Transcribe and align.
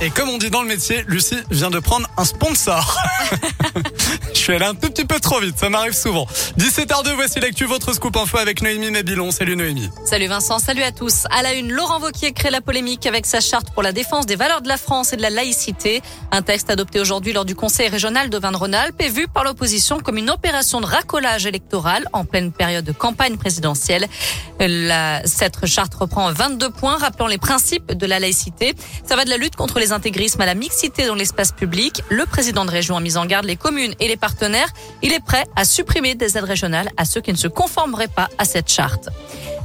Et 0.00 0.10
comme 0.10 0.28
on 0.28 0.38
dit 0.38 0.50
dans 0.50 0.62
le 0.62 0.68
métier, 0.68 1.04
Lucie 1.08 1.42
vient 1.50 1.70
de 1.70 1.78
prendre 1.78 2.08
un 2.16 2.24
sponsor. 2.24 2.96
Suis 4.46 4.54
allé 4.54 4.64
un 4.64 4.76
tout 4.76 4.90
petit 4.90 5.04
peu 5.04 5.18
trop 5.18 5.40
vite, 5.40 5.58
ça 5.58 5.68
m'arrive 5.70 5.92
souvent. 5.92 6.24
17h02, 6.56 7.16
voici 7.16 7.40
l'actu, 7.40 7.64
votre 7.64 7.92
scoop 7.92 8.16
info 8.16 8.38
avec 8.38 8.62
Noémie 8.62 8.92
Mabilon. 8.92 9.32
Salut 9.32 9.56
Noémie. 9.56 9.90
Salut 10.04 10.28
Vincent, 10.28 10.60
salut 10.60 10.84
à 10.84 10.92
tous. 10.92 11.24
À 11.36 11.42
la 11.42 11.54
une, 11.54 11.72
Laurent 11.72 11.98
Vauquier 11.98 12.30
crée 12.30 12.50
la 12.50 12.60
polémique 12.60 13.06
avec 13.06 13.26
sa 13.26 13.40
charte 13.40 13.72
pour 13.74 13.82
la 13.82 13.90
défense 13.90 14.24
des 14.24 14.36
valeurs 14.36 14.62
de 14.62 14.68
la 14.68 14.76
France 14.76 15.12
et 15.12 15.16
de 15.16 15.22
la 15.22 15.30
laïcité. 15.30 16.00
Un 16.30 16.42
texte 16.42 16.70
adopté 16.70 17.00
aujourd'hui 17.00 17.32
lors 17.32 17.44
du 17.44 17.56
Conseil 17.56 17.88
régional 17.88 18.30
de 18.30 18.38
Vin-de-Rhône-Alpes 18.38 19.02
est 19.02 19.08
vu 19.08 19.26
par 19.26 19.42
l'opposition 19.42 19.98
comme 19.98 20.16
une 20.16 20.30
opération 20.30 20.80
de 20.80 20.86
racolage 20.86 21.44
électoral 21.46 22.06
en 22.12 22.24
pleine 22.24 22.52
période 22.52 22.84
de 22.84 22.92
campagne 22.92 23.38
présidentielle. 23.38 24.06
La, 24.60 25.26
cette 25.26 25.66
charte 25.66 25.92
reprend 25.94 26.32
22 26.32 26.70
points 26.70 26.98
rappelant 26.98 27.26
les 27.26 27.38
principes 27.38 27.92
de 27.92 28.06
la 28.06 28.20
laïcité. 28.20 28.76
Ça 29.04 29.16
va 29.16 29.24
de 29.24 29.30
la 29.30 29.38
lutte 29.38 29.56
contre 29.56 29.80
les 29.80 29.90
intégrismes 29.90 30.40
à 30.40 30.46
la 30.46 30.54
mixité 30.54 31.08
dans 31.08 31.16
l'espace 31.16 31.50
public. 31.50 32.02
Le 32.10 32.26
président 32.26 32.64
de 32.64 32.70
région 32.70 32.96
a 32.96 33.00
mis 33.00 33.16
en 33.16 33.26
garde 33.26 33.44
les 33.44 33.56
communes 33.56 33.94
et 33.98 34.06
les 34.06 34.16
partenaires. 34.16 34.35
Il 35.02 35.12
est 35.12 35.24
prêt 35.24 35.44
à 35.56 35.64
supprimer 35.64 36.14
des 36.14 36.36
aides 36.36 36.44
régionales 36.44 36.90
à 36.96 37.04
ceux 37.04 37.20
qui 37.20 37.32
ne 37.32 37.36
se 37.36 37.48
conformeraient 37.48 38.08
pas 38.08 38.28
à 38.38 38.44
cette 38.44 38.70
charte. 38.70 39.08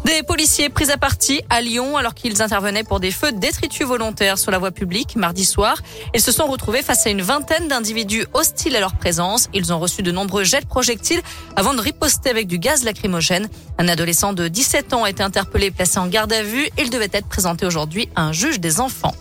Des 0.05 0.23
policiers 0.23 0.70
pris 0.70 0.89
à 0.89 0.98
partie 0.98 1.41
à 1.49 1.62
Lyon 1.62 1.95
alors 1.95 2.16
qu'ils 2.16 2.41
intervenaient 2.41 2.84
pour 2.84 2.99
des 2.99 3.12
feux 3.12 3.31
détritus 3.31 3.85
volontaires 3.85 4.39
sur 4.39 4.49
la 4.49 4.57
voie 4.57 4.71
publique 4.71 5.15
mardi 5.15 5.45
soir. 5.45 5.77
Ils 6.15 6.21
se 6.21 6.31
sont 6.31 6.48
retrouvés 6.48 6.81
face 6.81 7.05
à 7.05 7.12
une 7.12 7.21
vingtaine 7.21 7.67
d'individus 7.67 8.26
hostiles 8.34 8.76
à 8.76 8.79
leur 8.79 8.95
présence. 8.95 9.48
Ils 9.53 9.71
ont 9.71 9.79
reçu 9.79 10.02
de 10.02 10.12
nombreux 10.12 10.43
jets 10.43 10.62
de 10.62 10.65
projectiles 10.65 11.21
avant 11.55 11.76
de 11.76 11.81
riposter 11.81 12.31
avec 12.31 12.48
du 12.48 12.57
gaz 12.57 12.84
lacrymogène. 12.84 13.48
Un 13.77 13.88
adolescent 13.88 14.34
de 14.34 14.48
17 14.48 14.93
ans 14.93 15.03
a 15.03 15.09
été 15.09 15.21
interpellé 15.21 15.67
et 15.67 15.71
placé 15.71 15.99
en 15.99 16.07
garde 16.07 16.34
à 16.34 16.41
vue. 16.41 16.67
Il 16.79 16.90
devait 16.90 17.09
être 17.12 17.27
présenté 17.27 17.65
aujourd'hui 17.65 18.09
à 18.15 18.23
un 18.23 18.34
juge 18.34 18.59
des 18.59 18.79
enfants. 18.79 19.13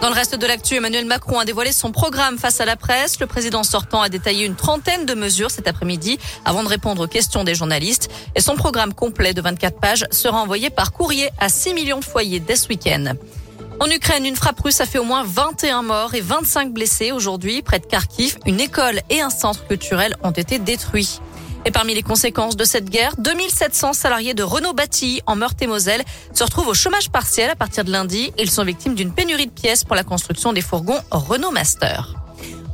Dans 0.00 0.10
le 0.10 0.14
reste 0.14 0.34
de 0.34 0.46
l'actu, 0.46 0.74
Emmanuel 0.74 1.06
Macron 1.06 1.38
a 1.38 1.44
dévoilé 1.44 1.72
son 1.72 1.90
programme 1.90 2.38
face 2.38 2.60
à 2.60 2.64
la 2.64 2.76
presse. 2.76 3.20
Le 3.20 3.26
président 3.26 3.62
sortant 3.62 4.02
a 4.02 4.08
détaillé 4.08 4.44
une 4.44 4.56
trentaine 4.56 5.06
de 5.06 5.14
mesures 5.14 5.50
cet 5.50 5.66
après-midi 5.66 6.18
avant 6.44 6.62
de 6.62 6.68
répondre 6.68 7.04
aux 7.04 7.08
questions 7.08 7.44
des 7.44 7.54
journalistes. 7.54 8.10
Et 8.34 8.40
son 8.40 8.54
programme 8.54 8.92
complet 8.92 9.32
de 9.32 9.40
24 9.40 9.80
pages 9.80 10.06
sera 10.10 10.38
envoyé 10.42 10.68
par 10.68 10.92
courrier 10.92 11.30
à 11.38 11.48
6 11.48 11.74
millions 11.74 12.00
de 12.00 12.04
foyers 12.04 12.40
dès 12.40 12.56
ce 12.56 12.68
week-end. 12.68 13.14
En 13.80 13.86
Ukraine, 13.86 14.24
une 14.24 14.36
frappe 14.36 14.60
russe 14.60 14.80
a 14.80 14.86
fait 14.86 14.98
au 14.98 15.04
moins 15.04 15.24
21 15.24 15.82
morts 15.82 16.14
et 16.14 16.20
25 16.20 16.72
blessés 16.72 17.10
aujourd'hui. 17.10 17.62
Près 17.62 17.78
de 17.78 17.86
Kharkiv, 17.86 18.38
une 18.46 18.60
école 18.60 19.00
et 19.10 19.20
un 19.20 19.30
centre 19.30 19.66
culturel 19.66 20.16
ont 20.22 20.30
été 20.30 20.58
détruits. 20.58 21.20
Et 21.66 21.70
parmi 21.70 21.94
les 21.94 22.02
conséquences 22.02 22.56
de 22.56 22.64
cette 22.64 22.90
guerre, 22.90 23.14
2700 23.18 23.94
salariés 23.94 24.34
de 24.34 24.42
Renault 24.42 24.74
Bâti 24.74 25.22
en 25.26 25.34
Meurthe-et-Moselle 25.36 26.04
se 26.34 26.44
retrouvent 26.44 26.68
au 26.68 26.74
chômage 26.74 27.10
partiel 27.10 27.50
à 27.50 27.56
partir 27.56 27.84
de 27.84 27.90
lundi. 27.90 28.32
Ils 28.38 28.50
sont 28.50 28.64
victimes 28.64 28.94
d'une 28.94 29.12
pénurie 29.12 29.46
de 29.46 29.52
pièces 29.52 29.84
pour 29.84 29.96
la 29.96 30.04
construction 30.04 30.52
des 30.52 30.60
fourgons 30.60 30.98
Renault 31.10 31.52
Master. 31.52 32.16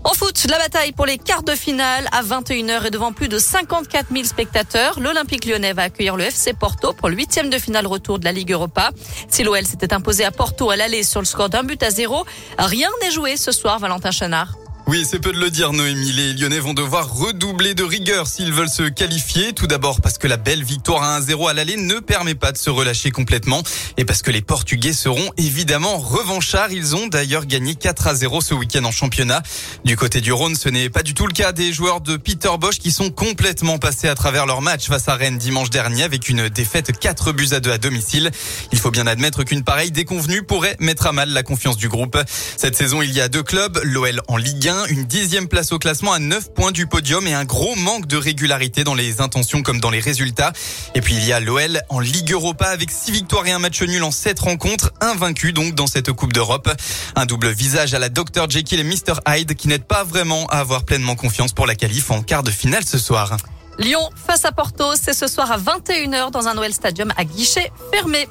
En 0.03 0.15
foot, 0.15 0.47
la 0.49 0.59
bataille 0.59 0.93
pour 0.93 1.05
les 1.05 1.19
quarts 1.19 1.43
de 1.43 1.55
finale 1.55 2.09
à 2.11 2.23
21h 2.23 2.87
et 2.87 2.91
devant 2.91 3.13
plus 3.13 3.29
de 3.29 3.39
54 3.39 4.07
000 4.11 4.25
spectateurs. 4.25 4.99
L'Olympique 4.99 5.45
lyonnais 5.45 5.75
va 5.75 5.83
accueillir 5.83 6.17
le 6.17 6.25
FC 6.25 6.55
Porto 6.55 6.95
pour 6.95 7.11
le 7.11 7.17
huitième 7.17 7.51
de 7.51 7.59
finale 7.59 7.87
retour 7.87 8.19
de 8.19 8.25
la 8.25 8.33
Ligue 8.33 8.53
Europa. 8.53 8.91
Si 9.29 9.43
l'OL 9.43 9.67
s'était 9.67 9.93
imposé 9.93 10.25
à 10.25 10.31
Porto 10.31 10.71
à 10.71 10.77
l'aller 10.77 11.03
sur 11.03 11.21
le 11.21 11.27
score 11.27 11.51
d'un 11.51 11.65
but 11.65 11.83
à 11.83 11.91
zéro, 11.91 12.25
rien 12.59 12.89
n'est 13.03 13.11
joué 13.11 13.37
ce 13.37 13.53
soir, 13.53 13.79
Valentin 13.79 14.11
Chanard. 14.11 14.55
Oui, 14.91 15.07
c'est 15.09 15.21
peu 15.21 15.31
de 15.31 15.39
le 15.39 15.51
dire, 15.51 15.73
Noémie. 15.73 16.11
Les 16.11 16.33
Lyonnais 16.33 16.59
vont 16.59 16.75
devoir 16.75 17.15
redoubler 17.15 17.75
de 17.75 17.85
rigueur 17.85 18.27
s'ils 18.27 18.53
veulent 18.53 18.69
se 18.69 18.83
qualifier. 18.83 19.53
Tout 19.53 19.69
d'abord 19.69 20.01
parce 20.01 20.19
que 20.19 20.27
la 20.27 20.37
belle 20.37 20.65
victoire 20.65 21.05
à 21.05 21.21
1-0 21.21 21.49
à 21.49 21.53
l'aller 21.53 21.77
ne 21.77 22.01
permet 22.01 22.35
pas 22.35 22.51
de 22.51 22.57
se 22.57 22.71
relâcher 22.71 23.13
complètement. 23.13 23.63
Et 23.99 24.05
parce 24.05 24.21
que 24.23 24.33
les 24.33 24.43
Portugais 24.43 24.93
seront 24.93 25.31
évidemment 25.37 25.97
revanchards. 25.99 26.73
Ils 26.73 26.97
ont 26.97 27.07
d'ailleurs 27.07 27.47
gagné 27.47 27.77
4 27.77 28.09
à 28.09 28.15
0 28.17 28.41
ce 28.41 28.53
week-end 28.53 28.83
en 28.83 28.91
championnat. 28.91 29.45
Du 29.85 29.95
côté 29.95 30.21
du 30.21 30.33
Rhône, 30.33 30.57
ce 30.57 30.69
n'est 30.69 30.91
pas 30.91 31.05
du 31.05 31.15
tout 31.15 31.29
le 31.29 31.33
cas 31.33 31.53
des 31.53 31.73
joueurs 31.73 32.01
de 32.01 32.17
Peter 32.17 32.51
Bosch 32.59 32.81
qui 32.81 32.91
sont 32.91 33.11
complètement 33.11 33.79
passés 33.79 34.09
à 34.09 34.17
travers 34.17 34.45
leur 34.45 34.61
match 34.61 34.89
face 34.89 35.07
à 35.07 35.15
Rennes 35.15 35.39
dimanche 35.39 35.71
dernier 35.71 36.03
avec 36.03 36.29
une 36.29 36.49
défaite 36.49 36.99
4 36.99 37.31
buts 37.31 37.51
à 37.53 37.61
2 37.61 37.71
à 37.71 37.79
domicile. 37.79 38.33
Il 38.73 38.79
faut 38.81 38.91
bien 38.91 39.07
admettre 39.07 39.45
qu'une 39.45 39.63
pareille 39.63 39.93
déconvenue 39.93 40.43
pourrait 40.43 40.77
mettre 40.81 41.07
à 41.07 41.13
mal 41.13 41.29
la 41.29 41.45
confiance 41.45 41.77
du 41.77 41.89
groupe. 41.89 42.19
Cette 42.57 42.75
saison, 42.75 43.03
il 43.03 43.13
y 43.13 43.21
a 43.21 43.29
deux 43.29 43.45
clubs, 43.45 43.79
l'OL 43.85 44.21
en 44.27 44.37
Ligue 44.37 44.67
1 44.67 44.80
une 44.87 45.05
dixième 45.05 45.49
place 45.49 45.73
au 45.73 45.79
classement 45.79 46.13
à 46.13 46.19
9 46.19 46.55
points 46.55 46.73
du 46.73 46.87
podium 46.87 47.27
et 47.27 47.35
un 47.35 47.45
gros 47.45 47.75
manque 47.77 48.07
de 48.07 48.17
régularité 48.17 48.85
dans 48.85 48.95
les 48.95 49.21
intentions 49.21 49.63
comme 49.63 49.81
dans 49.81 49.91
les 49.91 50.01
résultats. 50.01 50.53
Et 50.95 51.01
puis 51.01 51.15
il 51.15 51.25
y 51.25 51.33
a 51.33 51.41
l'OL 51.41 51.81
en 51.89 52.01
Ligue 52.01 52.33
Europa 52.33 52.67
avec 52.67 52.91
6 52.91 53.11
victoires 53.11 53.47
et 53.47 53.53
un 53.53 53.59
match 53.59 53.83
nul 53.83 54.03
en 54.03 54.11
7 54.11 54.39
rencontres, 54.41 54.93
invaincu 55.01 55.53
donc 55.53 55.75
dans 55.75 55.87
cette 55.87 56.13
Coupe 56.13 56.33
d'Europe. 56.33 56.71
Un 57.17 57.27
double 57.27 57.51
visage 57.51 57.95
à 57.95 57.99
la 57.99 58.09
Dr 58.09 58.49
Jekyll 58.49 58.81
et 58.81 58.85
Mr 58.85 59.21
Hyde 59.27 59.55
qui 59.55 59.69
n'aident 59.69 59.85
pas 59.85 60.05
vraiment 60.05 60.47
à 60.47 60.59
avoir 60.59 60.85
pleinement 60.85 61.17
confiance 61.17 61.53
pour 61.53 61.67
la 61.67 61.75
qualif 61.75 62.11
en 62.11 62.23
quart 62.23 62.43
de 62.43 62.51
finale 62.51 62.85
ce 62.87 62.99
soir. 62.99 63.37
Lyon 63.79 64.11
face 64.15 64.45
à 64.45 64.53
Porto, 64.53 64.85
c'est 65.01 65.15
ce 65.15 65.27
soir 65.27 65.51
à 65.51 65.59
21h 65.59 66.31
dans 66.31 66.49
un 66.49 66.55
Noël 66.55 66.73
Stadium 66.73 67.13
à 67.17 67.25
guichet 67.25 67.73
fermé. 67.93 68.29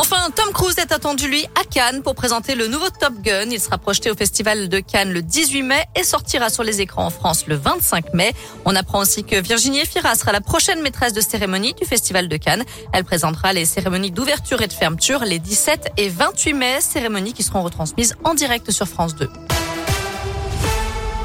Enfin, 0.00 0.30
Tom 0.32 0.52
Cruise 0.52 0.78
est 0.78 0.92
attendu, 0.92 1.26
lui, 1.26 1.44
à 1.60 1.64
Cannes 1.64 2.02
pour 2.04 2.14
présenter 2.14 2.54
le 2.54 2.68
nouveau 2.68 2.88
Top 2.88 3.14
Gun. 3.20 3.50
Il 3.50 3.60
sera 3.60 3.78
projeté 3.78 4.12
au 4.12 4.14
Festival 4.14 4.68
de 4.68 4.78
Cannes 4.78 5.12
le 5.12 5.22
18 5.22 5.62
mai 5.64 5.84
et 5.96 6.04
sortira 6.04 6.50
sur 6.50 6.62
les 6.62 6.80
écrans 6.80 7.06
en 7.06 7.10
France 7.10 7.48
le 7.48 7.56
25 7.56 8.14
mai. 8.14 8.32
On 8.64 8.76
apprend 8.76 9.00
aussi 9.00 9.24
que 9.24 9.34
Virginie 9.40 9.80
Efira 9.80 10.14
sera 10.14 10.30
la 10.30 10.40
prochaine 10.40 10.82
maîtresse 10.82 11.14
de 11.14 11.20
cérémonie 11.20 11.74
du 11.74 11.84
Festival 11.84 12.28
de 12.28 12.36
Cannes. 12.36 12.64
Elle 12.92 13.02
présentera 13.02 13.52
les 13.52 13.64
cérémonies 13.64 14.12
d'ouverture 14.12 14.62
et 14.62 14.68
de 14.68 14.72
fermeture 14.72 15.24
les 15.24 15.40
17 15.40 15.94
et 15.96 16.08
28 16.08 16.54
mai, 16.54 16.80
cérémonies 16.80 17.32
qui 17.32 17.42
seront 17.42 17.64
retransmises 17.64 18.14
en 18.22 18.34
direct 18.34 18.70
sur 18.70 18.86
France 18.86 19.16
2. 19.16 19.28